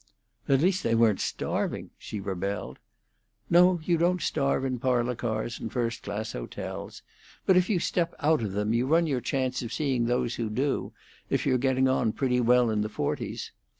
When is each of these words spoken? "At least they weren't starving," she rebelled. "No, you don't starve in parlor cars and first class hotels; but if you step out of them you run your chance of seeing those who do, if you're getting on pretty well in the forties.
"At 0.49 0.61
least 0.61 0.81
they 0.81 0.95
weren't 0.95 1.19
starving," 1.21 1.91
she 1.99 2.19
rebelled. 2.19 2.79
"No, 3.51 3.79
you 3.83 3.99
don't 3.99 4.19
starve 4.19 4.65
in 4.65 4.79
parlor 4.79 5.13
cars 5.13 5.59
and 5.59 5.71
first 5.71 6.01
class 6.01 6.31
hotels; 6.31 7.03
but 7.45 7.55
if 7.55 7.69
you 7.69 7.77
step 7.79 8.15
out 8.19 8.41
of 8.41 8.53
them 8.53 8.73
you 8.73 8.87
run 8.87 9.05
your 9.05 9.21
chance 9.21 9.61
of 9.61 9.71
seeing 9.71 10.07
those 10.07 10.33
who 10.37 10.49
do, 10.49 10.91
if 11.29 11.45
you're 11.45 11.59
getting 11.59 11.87
on 11.87 12.13
pretty 12.13 12.39
well 12.39 12.71
in 12.71 12.81
the 12.81 12.89
forties. 12.89 13.51